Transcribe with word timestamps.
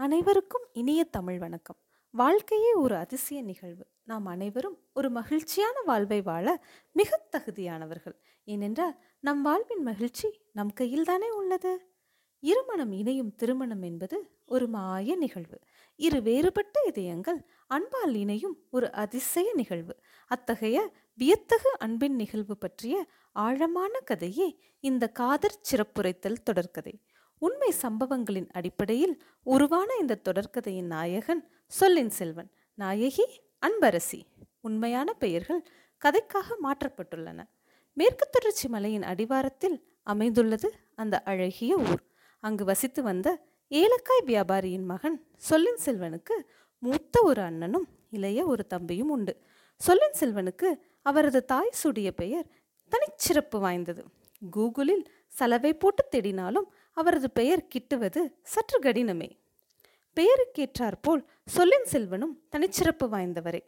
அனைவருக்கும் 0.00 0.66
இனிய 0.72 1.04
தமிழ் 1.04 1.38
வணக்கம். 1.38 1.76
வாழ்க்கையே 2.10 2.72
ஒரு 2.72 2.96
அதிசய 2.96 3.42
நிகழ்வு. 3.42 3.86
நாம் 4.04 4.26
அனைவரும் 4.26 4.78
ஒரு 4.92 5.10
மகிழ்ச்சியான 5.10 5.80
வாழ்வை 5.80 6.22
வாழ 6.22 6.64
மிக 6.92 7.28
தகுதியானவர்கள். 7.36 8.14
ஏனென்றால் 8.44 9.02
நம் 9.20 9.42
வாழ்வின் 9.42 9.82
மகிழ்ச்சி 9.82 10.40
நம் 10.52 10.72
கையில்தானே 10.80 11.28
உள்ளது. 11.28 11.92
இருமணம் 12.38 12.92
இணையும் 12.92 13.34
திருமணம் 13.34 13.82
என்பது 13.82 14.30
ஒரு 14.46 14.68
மாய 14.68 15.16
நிகழ்வு. 15.16 15.58
இரு 15.96 16.22
வேறுபட்ட 16.22 16.80
இதயங்கள் 16.86 17.46
அன்பால் 17.66 18.14
இணையும் 18.14 18.66
ஒரு 18.70 18.92
அதிசய 18.92 19.52
நிகழ்வு. 19.54 19.96
அத்தகைய 20.26 20.92
வியத்தகு 21.14 21.78
அன்பின் 21.78 22.14
நிகழ்வு 22.14 22.58
பற்றிய 22.58 23.06
ஆழமான 23.32 24.00
கதையே 24.00 24.60
இந்த 24.80 25.08
காதற் 25.08 25.60
சிறப்புரைத்தல் 25.70 26.42
தொடர்கதை. 26.50 27.00
உண்மை 27.40 27.70
சம்பவங்களின் 27.70 28.48
அடிப்படையில் 28.50 29.14
உருவான 29.42 29.94
இந்த 30.00 30.20
தொடர்கதையின் 30.24 30.90
நாயகன் 30.94 31.42
சொல்லின் 31.66 32.10
செல்வன். 32.10 32.50
நாயகி 32.74 33.26
அன்பரசி. 33.66 34.20
உண்மையான 34.60 35.12
பெயர்கள் 35.12 35.62
கதைக்காக 36.04 36.56
மாற்றப்பட்டுள்ளன. 36.62 37.38
மேற்கு 37.92 38.28
தொடர்ச்சி 38.30 38.68
மலையின் 38.68 39.02
அடிவாரத்தில் 39.02 39.76
அமைந்துள்ளது 40.02 40.68
அந்த 40.94 41.22
அழகிய 41.22 41.76
ஊர். 41.76 42.02
அங்கு 42.40 42.64
வசித்து 42.64 43.02
வந்த 43.02 43.28
ஏலக்காய் 43.68 44.26
வியாபாரியின் 44.26 44.84
மகன் 44.84 45.16
சொல்லின் 45.36 45.80
செல்வனுக்கு 45.84 46.36
மூத்த 46.78 47.22
ஒரு 47.22 47.42
அண்ணனும் 47.42 47.88
இளைய 48.10 48.44
ஒரு 48.44 48.66
தம்பியும் 48.66 49.10
உண்டு. 49.10 49.34
சொல்லின் 49.76 50.16
செல்வனுக்கு 50.20 50.68
அவரது 51.02 51.44
தாய் 51.44 51.78
சூடிய 51.82 52.12
பெயர் 52.12 52.46
தனிச்சிறப்பு 52.92 53.60
வாய்ந்தது. 53.60 54.04
கூகுளில் 54.56 55.04
சலவை 55.28 55.72
போட்டு 55.74 56.04
தேடினாலும் 56.10 56.68
அவரது 56.92 57.30
பெயர் 57.30 57.66
கிட்டுவது 57.74 58.34
சற்று 58.42 58.78
கடினமே. 58.78 59.38
பெயருக்கேற்றாற்போல் 60.16 61.24
சொல்லின் 61.44 61.84
செல்வனும் 61.92 62.38
தனிச்சிறப்பு 62.50 63.08
வாய்ந்தவரே. 63.08 63.60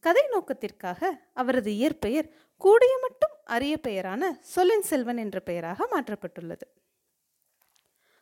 கதை 0.00 0.26
நோக்கத்திற்காக 0.30 1.30
அவரது 1.32 1.74
இயற்பெயர் 1.74 2.28
கூடிய 2.56 2.98
மட்டும் 3.00 3.30
அரிய 3.44 3.78
பெயரான 3.82 4.38
சொல்லின் 4.40 4.82
செல்வன் 4.82 5.16
என்ற 5.16 5.40
பெயராக 5.40 5.88
மாற்றப்பட்டுள்ளது. 5.90 6.66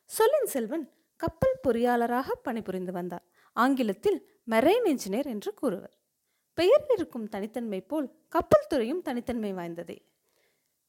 சொல்லின் 0.04 0.47
செல்வன் 0.47 0.91
கப்பல் 1.16 1.60
பொறியாளராக 1.69 2.30
பணிபுரிந்து 2.42 2.92
வந்தார். 2.92 3.24
ஆங்கிலத்தில் 3.52 4.28
மெரைன் 4.50 4.84
இன்ஜினியர் 4.84 5.26
என்று 5.26 5.54
கூறுவர். 5.54 5.98
பெயரில் 6.54 6.97
இருக்கும் 6.97 7.28
தனித்தன்மை 7.28 7.80
போல் 7.80 8.14
கப்பல் 8.28 8.66
துறையும் 8.69 9.02
தனித்தன்மை 9.02 9.52
வாய்ந்ததே. 9.52 9.98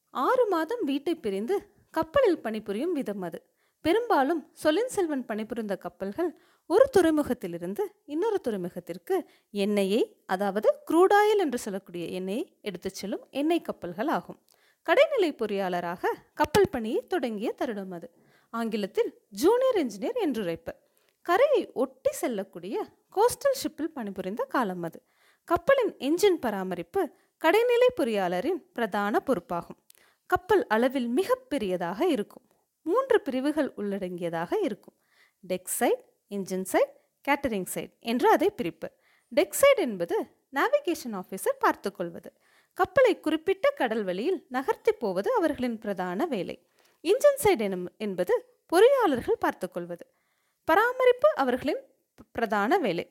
ஆறு 0.09 0.47
மாதம் 0.47 0.83
வீட்டை 0.83 1.15
பிரிந்து 1.15 1.69
கப்பலில் 1.91 2.41
பணிபுரியும் 2.41 2.93
விதம் 2.93 3.21
அது. 3.21 3.39
பெரும்பாலும் 3.81 4.41
சொலின் 4.63 4.91
செல்வன் 4.95 5.25
பணிபுரிந்த 5.25 5.75
கப்பல்கள் 5.75 6.31
ஒரு 6.67 6.89
துறைமுகத்திலிருந்து 6.97 7.83
இன்னொரு 8.05 8.41
துறைமுகத்திற்கு 8.47 9.15
எண்ணெயை 9.51 10.01
அதாவது 10.25 10.75
குரூடாயில் 10.87 11.37
என்று 11.37 11.57
சொல்லக்கூடிய 11.57 12.05
எண்ணெயை 12.05 12.57
எடுத்துச் 12.61 12.93
செல்லும் 12.93 13.27
எண்ணெய் 13.31 13.61
கப்பல்கள் 13.61 14.07
ஆகும். 14.07 14.39
கடைநிலை 14.85 15.31
பொறியாளராக 15.33 16.05
கப்பல் 16.33 16.69
பணியை 16.69 17.07
தொடங்கிய 17.07 17.51
தருணம் 17.51 17.91
அது. 17.91 18.09
ஆங்கிலத்தில் 18.49 19.21
ஜூனியர் 19.29 19.85
இன்ஜினியர் 19.85 20.21
என்று 20.21 20.63
கரையை 21.21 21.71
ஒட்டி 21.73 22.11
செல்லக்கூடிய 22.11 22.85
கோஸ்டல் 23.15 23.57
ஷிப்பில் 23.61 23.93
பணிபுரிந்த 23.97 24.43
காலம் 24.43 24.83
அது. 24.83 25.01
கப்பலின் 25.43 25.93
என்ஜின் 25.97 26.39
பராமரிப்பு 26.39 27.09
கடைநிலை 27.41 27.89
பொறியாளரின் 27.97 28.61
பிரதான 28.73 29.23
பொறுப்பாகும். 29.25 29.79
கப்பல் 30.31 30.63
அளவில் 30.73 31.07
மிகப்பெரியதாக 31.17 31.99
இருக்கும். 32.15 32.45
மூன்று 32.85 33.17
பிரிவுகள் 33.25 33.69
உள்ளடங்கியதாக 33.79 34.51
இருக்கும். 34.67 34.97
Deck 35.43 35.71
side 35.79 36.03
engine 36.35 36.67
side 36.71 36.93
catering 37.27 37.69
side 37.73 37.93
என்று 38.11 38.27
அதை 38.35 38.47
பிரிப்பர் 38.59 38.93
டெக் 39.31 39.57
சைட் 39.61 39.81
என்பது 39.87 40.15
நேவிகேஷன் 40.57 41.15
ஆஃபீஸர் 41.19 41.57
பார்த்துக்கொள்வது 41.59 42.29
கப்பலை 42.77 43.13
குறிப்பிட்ட 43.25 43.65
கடல் 43.79 44.03
வழியில் 44.09 44.39
நகர்த்தி 44.55 44.91
போவது 45.03 45.29
அவர்களின் 45.39 45.77
பிரதான 45.83 46.25
வேலை. 46.33 46.55
இன்ஜின் 47.03 47.39
சைடு 47.43 47.63
எனும் 47.67 47.85
என்பது 48.05 48.33
பொறியாளர்கள் 48.71 49.41
பார்த்துக்கொள்வது 49.45 50.05
பராமரிப்பு 50.67 51.29
அவர்களின் 51.43 51.81
பிரதான 52.35 52.77
வேலை. 52.85 53.05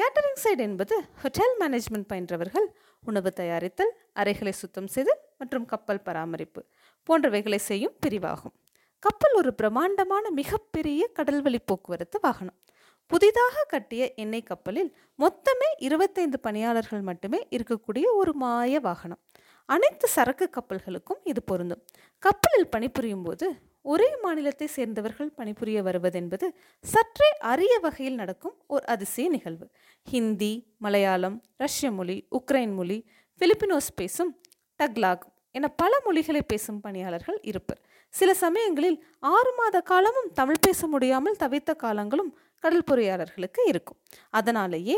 கேட்டரிங் 0.00 0.40
சைடு 0.44 0.62
என்பது 0.68 0.96
ஹோட்டல் 1.22 1.54
மேனேஜ்மெண்ட் 1.60 2.08
பயின்றவர்கள் 2.12 2.68
உணவு 3.06 3.32
தயாரித்தல் 3.36 3.92
அறைகளை 4.12 4.52
சுத்தம் 4.52 4.86
செய்தல் 4.86 5.20
மற்றும் 5.38 5.64
கப்பல் 5.64 6.00
பராமரிப்பு 6.00 6.60
போன்றவைகளை 7.08 7.56
செய்யும் 7.56 7.96
பிரிவாகும். 8.00 8.54
கப்பல் 9.02 9.32
ஒரு 9.32 9.54
பிரம்மாண்டமான 9.54 10.30
மிகப்பெரிய 10.30 11.08
கடல்வழி 11.18 11.58
போக்குவரத்து 11.64 12.18
வாகனம். 12.22 12.58
புதிதாக 13.06 13.64
கட்டிய 13.68 14.02
எண்ணெய் 14.14 14.48
கப்பலில் 14.50 14.90
மொத்தமே 15.18 15.70
இருபத்தைந்து 15.76 16.40
பணியாளர்கள் 16.40 17.00
மட்டுமே 17.00 17.40
இருக்கக்கூடிய 17.50 18.04
ஒரு 18.12 18.34
மாய 18.34 18.80
வாகனம். 18.80 19.20
அனைத்து 19.68 20.08
சரக்கு 20.08 20.50
கப்பல்களுக்கும் 20.56 21.20
இது 21.24 21.42
பொருந்தும். 21.42 21.82
கப்பலில் 22.18 22.68
பணிபுரியும் 22.68 23.22
போது 23.22 23.46
ஒரே 23.84 24.08
மாநிலத்தை 24.22 24.66
சேர்ந்தவர்கள் 24.66 25.30
பணிபுரிய 25.30 25.82
வருவதென்பது 25.82 26.46
சற்றே 26.80 27.28
அரிய 27.38 27.78
வகையில் 27.78 28.14
நடக்கும் 28.14 28.56
ஒரு 28.66 28.86
அதிசய 28.86 29.28
நிகழ்வு. 29.28 29.66
ஹிந்தி 30.02 30.52
மலையாளம் 30.78 31.42
ரஷ்ய 31.56 31.90
மொழி 31.90 32.26
உக்ரைன் 32.30 32.74
மொழி 32.74 32.98
பிலிப்பினோஸ் 33.40 33.90
பேசும் 33.94 34.40
டக்லாக் 34.78 35.24
என 35.50 35.68
பல 35.68 36.00
மொழிகளை 36.04 36.42
பேசும் 36.42 36.80
பணியாளர்கள் 36.80 37.38
இருப்பர். 37.42 37.80
சில 38.08 38.34
சமயங்களில் 38.34 39.04
ஆறு 39.18 39.52
மாத 39.56 39.80
காலமும் 39.80 40.30
தமிழ் 40.32 40.62
பேச 40.62 40.86
முடியாமல் 40.86 41.36
தவித்த 41.38 41.76
காலங்களும் 41.76 42.38
கடல் 42.58 42.88
பொறியாளர்களுக்கு 42.90 43.60
இருக்கும். 43.66 43.98
அதனாலேயே 44.30 44.96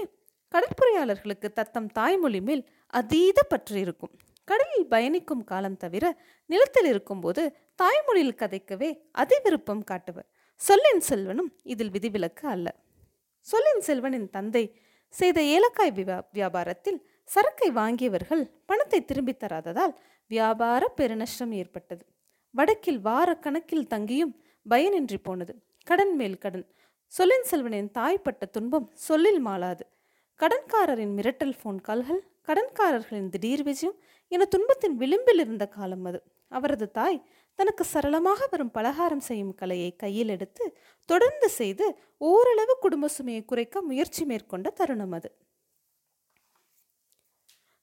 கடற்பொறியாளர்களுக்கு 0.54 1.48
தத்தம் 1.52 1.90
தாய்மொழி 1.92 2.40
மேல் 2.40 2.68
அதீத 2.86 3.42
பற்று 3.42 3.80
இருக்கும். 3.80 4.14
கடலில் 4.44 4.88
பயணிக்கும் 4.88 5.44
காலம் 5.44 5.76
தவிர 5.76 6.04
நிலத்தில் 6.46 6.84
இருக்கும்போது 6.84 7.42
தாய்மொழியில் 7.74 8.34
கதைக்கவே 8.34 8.98
அதி 9.12 9.36
விருப்பம் 9.42 9.84
காட்டுவர். 9.84 10.26
சொல்லின் 10.56 11.00
செல்வனும் 11.08 11.52
இதில் 11.62 11.90
விதிவிலக்கு 11.90 12.48
அல்ல. 12.48 12.74
சொல்லின் 13.40 13.80
செல்வனின் 13.80 14.30
தந்தை 14.30 14.80
செய்த 15.08 15.42
ஏலக்காய் 15.42 15.92
வியா 15.94 16.24
வியாபாரத்தில் 16.34 17.02
சரக்கை 17.24 17.70
வாங்கியவர்கள் 17.70 18.50
பணத்தை 18.66 19.04
திரும்பித் 19.04 19.42
தராததால் 19.42 19.94
வியாபார 20.28 20.92
பெருநஷ்டம் 20.96 21.50
ஏற்பட்டது. 21.50 22.06
வடக்கில் 22.50 23.00
வார 23.00 23.34
கணக்கில் 23.34 23.86
தங்கியும் 23.90 24.34
பயனின்றி 24.70 25.16
போனது. 25.22 25.62
கடன் 25.84 26.14
மேல் 26.14 26.38
கடன். 26.38 26.66
சொல்லின் 27.06 27.44
செல்வனின் 27.50 27.90
தாய்ப்பட்ட 27.90 28.50
துன்பம் 28.50 28.90
சொல்லில் 28.92 29.46
மாளாது. 29.46 29.86
கடன்காரரின் 30.38 31.14
மிரட்டல் 31.16 31.52
ஃபோன் 31.64 31.80
கால்கள் 31.80 32.24
கடன்காரர்களின் 32.46 33.28
திடீர் 33.28 33.62
விஜயம் 33.62 33.94
என 34.28 34.44
துன்பத்தின் 34.44 34.96
விளிம்பில் 34.96 35.38
இருந்த 35.38 35.66
காலம் 35.66 36.04
அது. 36.04 36.22
அவரது 36.48 36.90
தாய் 36.90 37.26
தனக்கு 37.58 37.84
சரளமாக 37.84 38.46
வரும் 38.50 38.70
பலகாரம் 38.70 39.20
செய்யும் 39.20 39.54
கலையை 39.54 39.96
கையில் 39.96 40.28
எடுத்து 40.28 40.64
தொடர்ந்து 41.08 41.48
செய்து 41.48 41.86
ஓரளவு 42.16 42.76
குடும்ப 42.80 43.08
சுமையை 43.08 43.44
குறைக்க 43.44 43.82
முயற்சி 43.82 44.24
மேற்கொண்ட 44.24 44.70
தருணம் 44.70 45.12
அது. 45.12 45.30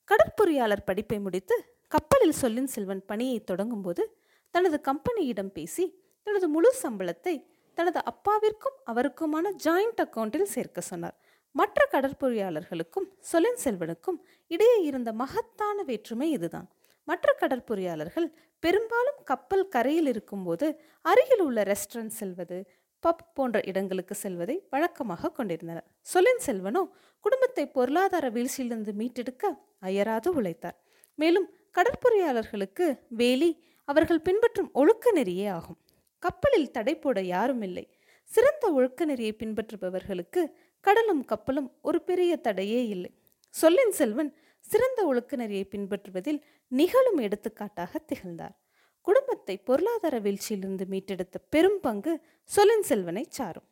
கடற்பொறியாளர் 0.08 0.86
படிப்பை 0.86 1.20
முடித்து 1.20 1.56
கப்பலில் 1.88 2.40
சொல்லின் 2.42 2.68
செல்வன் 2.68 3.06
பணியை 3.06 3.44
தொடங்கும்போது 3.44 4.04
தனது 4.52 4.81
கம்பெனியிடம் 4.84 5.52
பேசி 5.58 5.86
தனது 6.28 6.48
முழு 6.48 6.74
சம்பளத்தை 6.84 7.36
தனது 7.78 8.00
அப்பாவிற்கும் 8.12 8.78
அவருக்குமான 8.86 9.52
ஜாயிண்ட் 9.64 10.02
அக்கவுண்டில் 10.04 10.52
சேர்க்க 10.56 10.81
சொன்னார். 10.81 11.16
மற்ற 11.52 11.88
கடற்பொறியாளர்களுக்கும் 11.92 13.08
சொலின் 13.31 13.62
செல்வனுக்கும் 13.64 14.20
இடையே 14.48 14.81
இருந்த 14.81 15.14
மகத்தான 15.14 15.84
வேற்றுமை 15.84 16.31
இதுதான். 16.31 16.68
மற்ற 17.12 17.34
கடற்பொறியாளர்கள் 17.42 18.28
பெரும்பாலும் 18.64 19.20
கப்பல் 19.30 19.66
கரையில் 19.76 20.10
இருக்கும்போது 20.14 20.68
அருகில் 21.12 21.44
உள்ள 21.48 21.60
ரெஸ்டாரண்ட் 21.72 22.18
செல்வது 22.20 22.60
பப் 23.04 23.24
போன்ற 23.38 23.58
இடங்களுக்கு 23.70 24.16
செல்வதை 24.24 24.56
வழக்கமாக 24.74 25.31
கொண்டிருந்தனர். 25.38 25.88
சொலின் 26.12 26.42
செல்வனோ 26.48 26.84
குடும்பத்தை 27.25 27.63
பொருளாதார 27.78 28.25
வீழ்ச்சியிலிருந்து 28.36 28.92
மீட்டெடுக்க 29.00 29.54
அயராது 29.88 30.30
உழைத்தார். 30.40 30.78
மேலும் 31.19 31.48
கடற்பொறியாளர்களுக்கு 31.78 32.86
வேலி 33.22 33.50
அவர்கள் 33.88 34.25
பின்பற்றும் 34.28 34.69
ஒழுக்க 34.81 35.14
நெறியே 35.18 35.48
ஆகும். 35.57 35.80
கப்பலில் 36.24 36.74
தடை 36.75 36.96
போட 36.98 37.19
யாரும் 37.36 37.64
இல்லை. 37.68 37.86
சிறந்த 38.30 38.66
ஒழுக்க 38.78 39.06
நெறியை 39.06 39.34
பின்பற்றுபவர்களுக்கு 39.40 40.42
கடலும் 40.86 41.24
கப்பலும் 41.31 41.69
ஒரு 41.81 42.00
பெரிய 42.10 42.31
தடையே 42.48 42.81
இல்லை. 42.96 43.12
சொல்லின் 43.54 43.94
செல்வன் 44.00 44.31
சிறந்த 44.62 45.06
ஒழுக்க 45.06 45.36
நெறியை 45.36 45.68
பின்பற்றுவதில் 45.72 46.42
நிகழும் 46.68 47.18
எடுத்துக்காட்டாக 47.18 48.00
திகழ்ந்தார். 48.00 48.56
குடும்பத்தை 49.02 49.58
பொருளாதார 49.58 50.19
வீழ்ச்சியிலிருந்து 50.19 50.86
மீட்டெடுத்த 50.90 51.38
பெரும் 51.50 51.80
பங்கு 51.81 52.22
சொல்லின் 52.44 52.84
செல்வனை 52.84 53.25
சாரும். 53.30 53.68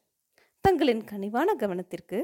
தங்களின் 0.61 1.03
கனிவான 1.03 1.55
கவனத்திற்கு 1.55 2.19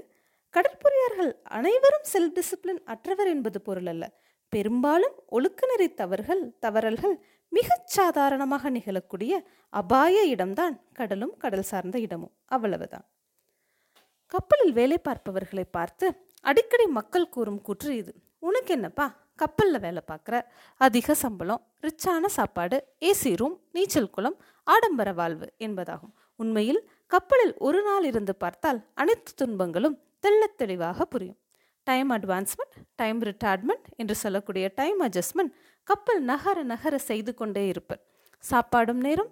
கடற்பொறியார்கள் 0.53 1.31
அனைவரும் 1.43 2.05
செல்ஃப் 2.13 2.35
டிசிப்ளின் 2.37 2.81
அற்றவர் 2.83 3.27
என்பது 3.27 3.61
பொருள் 3.61 3.85
அல்ல. 3.85 4.11
பெரும்பாலும் 4.49 5.15
ஒழுக்கநெறி 5.31 5.93
தவறுகள் 5.93 6.57
தவறல்கள் 6.59 7.15
மிகச் 7.49 7.87
சாதாரணமாக 7.87 8.69
நிகழக்கூடிய 8.69 9.33
அபாய 9.69 10.23
இடம்தான் 10.25 10.83
கடலும் 10.93 11.37
கடல் 11.37 11.61
சார்ந்த 11.61 11.99
இடமும். 11.99 12.35
அவ்வளவுதான். 12.45 13.05
கப்பலில் 14.27 14.73
வேலை 14.73 14.97
பார்ப்பவர்களை 14.97 15.65
பார்த்து 15.71 16.13
அடிக்கடி 16.41 16.85
மக்கள் 16.85 17.29
கூறும் 17.29 17.61
கூற்று 17.61 17.95
இது. 17.95 18.13
உனக்கு 18.45 18.73
என்னப்பா? 18.73 19.05
கப்பலில் 19.35 19.79
வேலை 19.79 20.01
பார்க்குற. 20.07 20.35
அதிக 20.77 21.13
சம்பளம் 21.13 21.61
ரிச்சான 21.81 22.25
சாப்பாடு 22.25 22.77
ஏசி 22.99 23.35
ரூம் 23.35 23.55
நீச்சல் 23.71 24.09
குளம் 24.09 24.37
ஆடம்பர 24.63 25.13
வாழ்வு 25.13 25.53
என்பதாகும். 25.59 26.13
உண்மையில் 26.35 26.81
கப்பலில் 27.07 27.53
ஒரு 27.57 27.83
நாள் 27.83 28.03
இருந்து 28.03 28.35
பார்த்தால் 28.35 28.79
அனைத்து 28.93 29.33
துன்பங்களும் 29.35 29.97
தெள்ளத் 30.19 30.57
தெளிவாக 30.57 31.05
புரியும். 31.05 31.39
டைம் 31.83 32.11
அட்வான்ஸ்மெண்ட் 32.11 32.75
டைம் 32.95 33.21
ரிட்டையர்மெண்ட் 33.21 33.87
என்று 33.95 34.15
சொல்லக்கூடிய 34.15 34.71
டைம் 34.75 35.01
அட்ஜஸ்ட்மெண்ட் 35.01 35.51
கப்பல் 35.83 36.21
நகர 36.21 36.63
நகர 36.63 36.97
செய்து 36.97 37.33
கொண்டே 37.33 37.67
இருப்பர். 37.67 38.01
சாப்பாடும் 38.43 39.03
நேரம் 39.07 39.31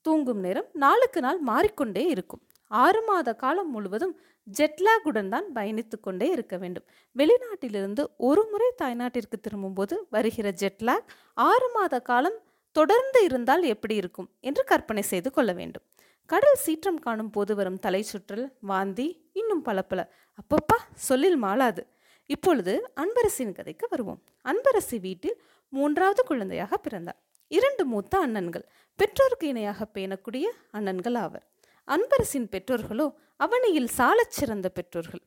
தூங்கும் 0.00 0.40
நேரம் 0.40 0.68
நாளுக்கு 0.72 1.20
நாள் 1.20 1.38
மாறிக்கொண்டே 1.38 2.06
இருக்கும். 2.06 2.42
ஆறு 2.70 3.04
மாத 3.04 3.34
காலம் 3.34 3.70
முழுவதும் 3.70 4.20
ஜெட்லாகுடன் 4.56 5.28
தான் 5.28 5.46
பயணித்து 5.54 6.00
கொண்டே 6.00 6.30
இருக்க 6.30 6.56
வேண்டும். 6.56 6.84
வெளிநாட்டிலிருந்து 7.16 8.02
ஒரு 8.16 8.48
முறை 8.50 8.72
தாய்நாட்டிற்கு 8.82 9.40
திரும்பும்போது 9.40 10.06
வருகிற 10.10 10.52
ஜெட்லாக் 10.52 11.08
ஆறு 11.34 11.70
மாத 11.74 12.00
காலம் 12.00 12.38
தொடர்ந்து 12.72 13.24
இருந்தால் 13.24 13.62
எப்படி 13.62 13.94
இருக்கும் 13.94 14.28
என்று 14.40 14.64
கற்பனை 14.64 15.02
செய்து 15.02 15.30
கொள்ள 15.30 15.52
வேண்டும். 15.52 15.82
கடல் 16.26 16.54
சீற்றம் 16.54 16.98
காணும் 16.98 17.30
போது 17.30 17.54
வரும் 17.54 17.78
தலை 17.78 18.06
சுற்றல் 18.12 18.46
வாந்தி 18.60 19.30
இன்னும் 19.32 19.62
பல 19.62 19.82
பல 19.82 20.00
அப்பப்பா 20.40 20.76
சொல்லில் 20.94 21.42
மாளாது. 21.42 21.86
இப்பொழுது 22.26 22.90
அன்பரசின் 22.96 23.52
கதைக்கு 23.52 23.86
வருவோம். 23.90 24.22
அன்பரசி 24.44 25.00
வீட்டில் 25.00 25.42
மூன்றாவது 25.68 26.24
குழந்தையாக 26.24 26.76
பிறந்தார். 26.76 27.18
இரண்டு 27.48 27.84
மூத்த 27.84 28.26
அண்ணன்கள். 28.26 28.64
பெற்றோருக்கு 28.96 29.46
இணையாக 29.48 29.86
பேணக்கூடிய 29.94 30.46
அண்ணன்கள் 30.72 31.18
ஆவர். 31.18 31.46
அன்பரசின் 31.88 32.48
பெற்றோர்களோ 32.52 33.06
அவனியில் 33.36 33.88
சாலச் 33.88 34.30
சிறந்த 34.30 34.68
பெற்றோர்கள். 34.68 35.22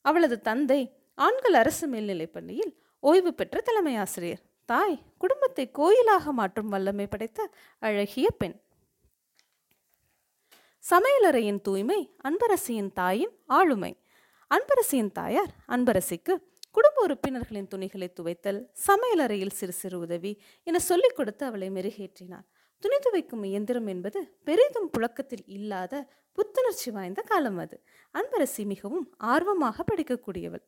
அவளது 0.00 0.40
தந்தை 0.40 0.80
ஆண்கள் 1.14 1.52
அரசு 1.52 1.86
மேல்நிலைப் 1.86 2.32
பள்ளியில் 2.32 2.72
ஓய்வு 3.00 3.34
பெற்ற 3.34 3.60
தலைமை 3.60 3.96
ஆசிரியர். 3.96 4.42
தாய் 4.64 5.02
குடும்பத்தை 5.18 5.70
கோயிலாக 5.70 6.32
மாற்றும் 6.32 6.68
வல்லமை 6.68 7.06
படைத்த 7.06 7.50
அழகிய 7.78 8.30
பெண். 8.30 8.56
சமையலறையின் 10.84 11.60
தூய்மை 11.60 12.00
அன்பரசியின் 12.22 12.92
தாயின் 12.92 13.34
ஆளுமை. 13.46 13.92
அன்பரசியின் 14.50 15.12
தாயார் 15.12 15.52
அன்பரசிக்கு 15.68 16.34
குடும்ப 16.72 17.02
உறுப்பினர்களின் 17.02 17.68
துணிகளை 17.68 18.12
துவைத்தல் 18.12 18.60
சமையலறையில் 18.86 19.50
சிறு 19.50 19.72
சிறு 19.72 19.98
உதவி 19.98 20.42
என 20.62 20.78
சொல்லிக் 20.78 21.16
கொடுத்து 21.16 21.46
அவளை 21.46 21.70
மெருகேற்றினார். 21.70 22.46
துணி 22.82 22.96
துவைக்கும் 23.04 23.44
இயந்திரம் 23.48 23.86
என்பது 23.92 24.20
பெரிதும் 24.48 24.88
புழக்கத்தில் 24.94 25.44
இல்லாத 25.56 25.92
புத்துணர்ச்சி 26.38 26.90
வாய்ந்த 26.90 27.20
காலம் 27.22 27.58
அது. 27.62 27.76
அன்பரசி 28.14 28.62
மிகவும் 28.72 29.06
ஆர்வமாக 29.32 29.84
படிக்கக்கூடியவள். 29.90 30.62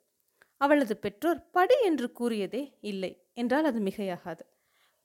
அவளது 0.61 0.95
பெற்றோர் 1.05 1.41
படி 1.57 1.77
என்று 1.89 2.07
கூறியதே 2.13 2.63
இல்லை 2.91 3.11
என்றால் 3.35 3.69
அது 3.71 3.81
மிகையாகாது. 3.89 4.43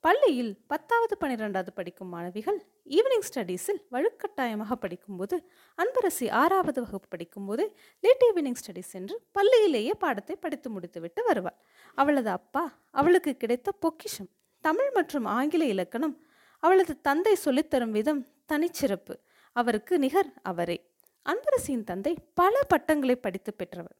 பள்ளியில் 0.04 0.52
பத்தாவது 0.70 1.14
பன்னிரெண்டாவது 1.22 1.72
படிக்கும் 1.78 2.10
மாணவிகள் 2.14 2.58
ஈவினிங் 2.96 3.26
ஸ்டடீஸில் 3.28 3.82
வலுக்கட்டாயமாக 3.94 4.72
படிக்கும்போது 4.84 5.36
அன்பரசி 5.78 6.26
ஆறாவது 6.42 6.80
வகுப்பு 6.84 7.08
படிக்கும்போது 7.14 7.64
லேட் 8.04 8.24
ஈவினிங் 8.30 8.58
ஸ்டடீஸ் 8.62 8.92
என்று 9.00 9.16
பள்ளியிலேயே 9.38 9.94
பாடத்தை 10.04 10.36
படித்து 10.36 10.70
முடித்துவிட்டு 10.70 11.22
வருவாள். 11.28 11.58
அவளது 11.98 12.32
அப்பா 12.38 12.64
அவளுக்கு 13.00 13.34
கிடைத்த 13.36 13.70
பொக்கிஷம். 13.84 14.30
தமிழ் 14.64 14.92
மற்றும் 14.98 15.28
ஆங்கில 15.38 15.64
இலக்கணம் 15.74 16.16
அவளது 16.62 17.00
தந்தை 17.00 17.36
சொல்லித்தரும் 17.44 17.90
விதம் 17.90 18.26
தனிச்சிறப்பு. 18.52 19.14
அவருக்கு 19.52 19.98
நிகர் 19.98 20.32
அவரே. 20.42 20.78
அன்பரசியின் 21.26 21.84
தந்தை 21.84 22.12
பல 22.34 22.60
பட்டங்களை 22.68 23.16
படித்து 23.16 23.54
பெற்றவர். 23.54 23.96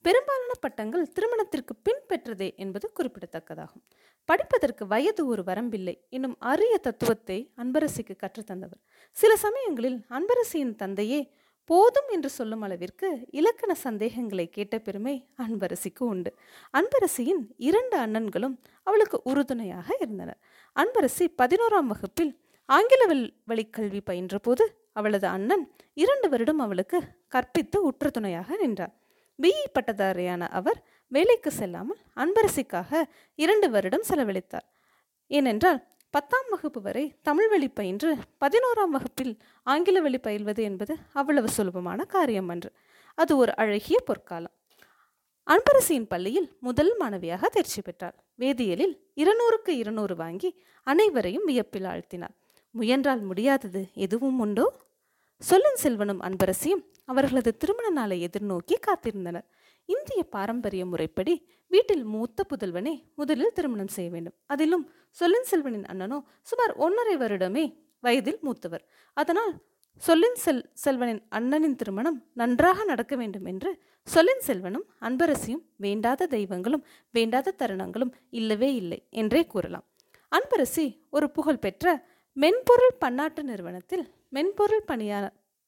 பெரும்பாலான 0.00 0.52
பட்டங்கள் 0.60 1.08
திருமணத்திற்கு 1.08 1.74
பின் 1.76 2.02
பெற்றதே 2.08 2.48
என்பது 2.56 2.92
குறிப்பிடத்தக்கதாகும். 2.96 3.84
படிப்பதற்கு 4.24 4.86
வயது 4.86 5.26
ஒரு 5.26 5.42
வரம்பில்லை. 5.46 5.94
என்னும் 6.08 6.36
அரிய 6.38 6.78
தத்துவத்தை 6.78 7.38
அன்பரசிக்கு 7.56 8.16
கற்றுத்தந்தவர். 8.16 8.82
சில 9.12 9.36
சமயங்களில் 9.36 10.04
அன்பரசியின் 10.10 10.74
தந்தையே 10.74 11.20
போதும் 11.64 12.08
என்று 12.08 12.28
சொல்லும் 12.28 12.60
அளவிற்கு 12.60 13.26
இலக்கண 13.30 13.74
சந்தேகங்களை 13.74 14.48
கேட்ட 14.48 14.78
பெருமை 14.78 15.28
அன்பரசிக்கு 15.38 15.98
உண்டு. 15.98 16.34
அன்பரசியின் 16.72 17.42
இரண்டு 17.56 17.98
அண்ணன்களும் 17.98 18.58
அவளுக்கு 18.82 19.20
உறுதுணையாக 19.24 19.96
இருந்தனர். 20.00 20.38
அன்பரசி 20.76 21.26
பதினோராம் 21.42 21.86
வகுப்பில் 21.86 22.40
ஆங்கில 22.64 23.30
வழி 23.44 23.70
கல்வி 23.70 24.02
பயின்றபோது 24.10 24.64
அவளது 24.92 25.26
அண்ணன் 25.26 25.70
இரண்டு 25.94 26.28
வருடம் 26.28 26.58
அவளுக்கு 26.58 26.98
கற்பித்து 27.28 27.82
உற்று 27.82 28.10
துணையாக 28.10 28.56
நின்றார் 28.56 28.94
பிஇ 29.42 29.64
பட்டதாரியான 29.74 30.48
அவர் 30.48 30.84
வேலைக்கு 31.08 31.50
செல்லாமல் 31.50 31.98
அன்பரசிக்காக 32.16 33.02
இரண்டு 33.34 33.70
வருடம் 33.70 34.08
செலவழித்தார். 34.08 34.66
ஏனென்றால் 35.26 35.80
பத்தாம் 36.12 36.48
வகுப்பு 36.50 36.80
வரை 36.82 37.14
தமிழ் 37.22 37.48
வழி 37.48 37.68
பயின்று 37.68 38.16
பதினோராம் 38.40 38.90
வகுப்பில் 38.90 39.38
ஆங்கில 39.62 40.00
வழி 40.00 40.18
பயில்வது 40.18 40.58
என்பது 40.58 40.96
அவ்வளவு 41.12 41.48
சுலபமான 41.48 42.04
காரியம் 42.04 42.48
அன்று. 42.48 42.72
அது 43.14 43.36
ஒரு 43.36 43.56
அழகிய 43.56 43.98
பொற்காலம். 44.00 44.50
அன்பரசியின் 45.46 46.06
பள்ளியில் 46.08 46.52
முதல் 46.60 46.96
மாணவியாக 47.00 47.46
தேர்ச்சி 47.46 47.82
பெற்றார். 47.82 48.24
வேதியியலில் 48.38 48.98
இருநூறுக்கு 49.16 49.68
இருநூறு 49.68 50.16
வாங்கி 50.16 50.62
அனைவரையும் 50.82 51.44
வியப்பில் 51.44 51.84
ஆழ்த்தினார். 51.84 52.36
முயன்றால் 52.70 53.20
முடியாதது 53.20 53.88
எதுவும் 53.94 54.38
உண்டோ? 54.38 54.76
சொல்லும் 55.38 55.76
செல்வனும் 55.82 56.22
அன்பரசியும் 56.22 56.84
அவர்களது 57.04 57.56
திருமண 57.56 57.90
நாளை 57.90 58.28
எதிர்நோக்கி 58.28 58.74
காத்திருந்தனர். 58.86 59.48
இந்திய 59.92 60.20
பாரம்பரிய 60.34 60.82
முறைப்படி 60.92 61.34
வீட்டில் 61.70 62.04
மூத்த 62.14 62.44
புதல்வனே 62.50 62.94
முதலில் 63.20 63.54
திருமணம் 63.56 63.92
செய்ய 63.96 64.08
வேண்டும். 64.14 64.36
அதிலும் 64.52 64.84
சொல்லின் 65.20 65.48
செல்வனின் 65.50 65.86
அண்ணனோ 65.92 66.18
சுமார் 66.50 66.72
ஒன்றரை 66.84 67.14
வருடமே 67.22 67.64
வயதில் 68.04 68.40
மூத்தவர். 68.46 68.84
அதனால் 69.16 69.52
சொல்லின் 70.02 70.38
செல் 70.44 70.62
செல்வனின் 70.84 71.22
அண்ணனின் 71.38 71.76
திருமணம் 71.80 72.18
நன்றாக 72.40 72.84
நடக்க 72.84 73.14
வேண்டும் 73.16 73.46
என்று 73.52 73.70
சொல்லின் 74.08 74.44
செல்வனும் 74.46 74.86
அன்பரசியும் 75.08 75.64
வேண்டாத 75.84 76.28
தெய்வங்களும் 76.36 76.84
வேண்டாத 77.14 77.54
தருணங்களும் 77.60 78.12
இல்லவே 78.40 78.70
இல்லை 78.74 79.00
என்றே 79.22 79.42
கூறலாம். 79.52 79.86
அன்பரசி 80.32 80.86
ஒரு 81.16 81.26
புகழ்பெற்ற 81.36 81.86
மென்பொருள் 82.36 82.98
பன்னாட்டு 82.98 83.42
நிறுவனத்தில் 83.44 84.04
மென்பொருள் 84.28 84.88
பணியா 84.90 85.18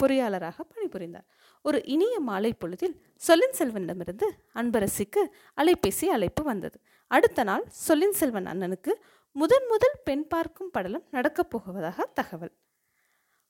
பொறியாளராக 0.02 0.56
பணிபுரிந்தார். 0.70 1.26
ஒரு 1.62 1.78
இனிய 1.84 2.20
மாலை 2.20 2.52
பொழுதில் 2.52 2.96
சொல்லின் 3.16 3.56
செல்வனிடமிருந்து 3.58 4.26
அன்பரசிக்கு 4.54 5.22
அலைபேசி 5.56 6.06
அழைப்பு 6.16 6.42
வந்தது. 6.42 6.80
அடுத்த 7.10 7.42
நாள் 7.42 7.64
சொல்லின் 7.86 8.12
செல்வன் 8.12 8.46
அண்ணனுக்கு 8.46 8.92
முதன் 9.36 9.66
முதல் 9.68 9.96
பெண் 10.04 10.26
பார்க்கும் 10.26 10.70
படலம் 10.70 11.06
நடக்கப் 11.10 11.50
போவதாக 11.50 12.06
தகவல். 12.18 12.52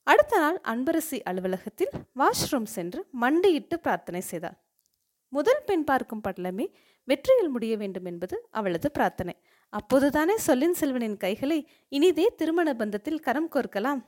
அடுத்த 0.03 0.39
நாள் 0.39 0.57
அன்பரசி 0.71 1.17
அலுவலகத்தில் 1.23 1.93
வாஷ்ரூம் 2.15 2.69
சென்று 2.75 2.99
மண்டியிட்டு 3.11 3.79
பிரார்த்தனை 3.79 4.21
செய்தார் 4.21 4.57
முதல் 5.33 5.61
பெண் 5.65 5.83
பார்க்கும் 5.83 6.21
படலமே 6.27 6.65
வெற்றியில் 7.07 7.49
முடிய 7.49 7.77
வேண்டும் 7.77 8.05
என்பது 8.05 8.35
அவளது 8.51 8.91
பிரார்த்தனை. 8.91 9.35
அப்போதுதானே 9.73 10.35
சொல்லின் 10.37 10.75
செல்வனின் 10.79 11.17
கைகளை 11.17 11.57
இனிதே 11.87 12.25
திருமண 12.35 12.73
பந்தத்தில் 12.73 13.19
கரம் 13.19 13.49
கோர்க்கலாம் 13.55 14.01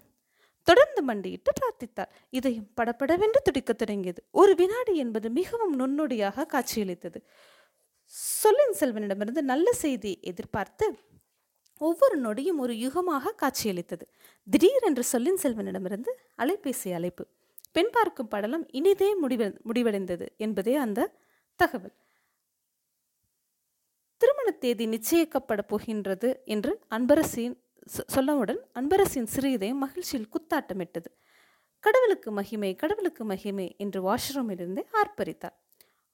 தொடர்ந்து 0.68 1.02
மண்டியிட்டு 1.10 1.52
பிரார்த்தித்தார். 1.58 2.12
இதயம் 2.38 2.70
படப்படவென்று 2.78 3.40
துடிக்கத் 3.44 3.82
தொடங்கியது. 3.82 4.22
ஒரு 4.42 4.54
வினாடி 4.56 4.94
என்பது 5.04 5.28
மிகவும் 5.40 5.76
நுண்ணொடியாக 5.80 6.46
காட்சியளித்தது. 6.54 7.20
சொல்லின் 8.42 8.76
செல்வனிடமிருந்து 8.80 9.42
நல்ல 9.52 9.68
செய்தி 9.84 10.12
எதிர்பார்த்து 10.32 10.86
ஒவ்வொரு 11.88 12.16
நொடியும் 12.22 12.60
ஒரு 12.64 12.74
யுகமாக 12.86 13.34
காட்சியளித்தது. 13.42 14.06
திடீரென்று 14.48 15.04
சொல்லின் 15.14 15.40
செல்வனிடமிருந்து 15.44 16.12
அலைபேசி 16.38 16.90
அழைப்பு. 17.00 17.24
பெண் 17.76 17.92
பார்க்கும் 17.96 18.32
படலம் 18.34 18.66
இனிதே 18.80 19.10
முடிவ 19.24 19.44
முடிவடைந்தது 19.70 20.28
என்பதே 20.46 20.76
அந்த 20.86 21.10
தகவல். 21.60 21.96
திருமண 24.22 24.50
தேதி 24.64 24.86
நிச்சயிக்கப்பட 24.94 25.62
போகின்றது 25.72 26.30
என்று 26.54 26.72
அன்பரசின் 26.96 27.56
சொல்லவுடன் 27.96 28.60
அன்பரசின் 28.74 29.30
சிறு 29.36 29.74
மகிழ்ச்சியில் 29.74 30.30
குத்தாட்டமிட்டது. 30.34 31.10
கடவுளுக்கு 31.80 32.32
மகிமை 32.32 32.76
கடவுளுக்கு 32.76 33.26
மகிமை 33.26 33.76
என்று 33.78 34.02
வாஷ்ரூமிலிருந்தே 34.02 34.84
ஆர்ப்பரித்தார். 35.02 35.56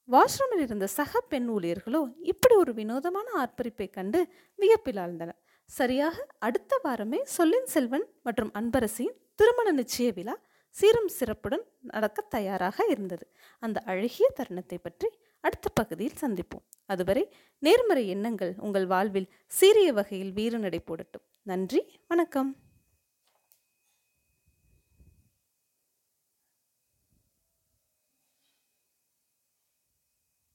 வாஷ்ரூமில் 0.08 0.62
இருந்த 0.62 0.86
சக 0.86 1.20
பெண் 1.20 1.48
ஊழியர்களோ 1.50 2.14
இப்படி 2.20 2.54
ஒரு 2.54 2.74
வினோதமான 2.74 3.26
ஆர்ப்பரிப்பை 3.42 3.90
கண்டு 3.90 4.28
வியப்பில் 4.54 4.96
ஆழ்ந்தனர். 4.96 5.38
சரியாக 5.64 6.26
அடுத்த 6.38 6.78
வாரமே 6.82 7.20
சொல்லின் 7.24 7.66
செல்வன் 7.66 8.06
மற்றும் 8.22 8.52
அன்பரசியின் 8.54 9.16
திருமண 9.34 9.72
நிச்சய 9.72 10.12
விழா 10.12 10.34
சீரும் 10.70 11.08
சிறப்புடன் 11.08 11.64
நடக்க 11.80 12.22
தயாராக 12.22 12.86
இருந்தது. 12.88 13.26
அந்த 13.58 13.80
அழகிய 13.80 14.28
தருணத்தை 14.34 14.78
பற்றி 14.78 15.08
அடுத்த 15.40 15.68
பகுதியில் 15.74 16.20
சந்திப்போம். 16.20 16.64
அதுவரை 16.86 17.28
நேர்மறை 17.58 18.08
எண்ணங்கள் 18.08 18.54
உங்கள் 18.58 18.86
வாழ்வில் 18.86 19.32
சீரிய 19.46 19.92
வகையில் 19.92 20.32
வீறு 20.32 20.58
நடை 20.58 20.78
போடட்டும். 20.78 21.24
நன்றி 21.46 21.80
வணக்கம். 22.08 22.63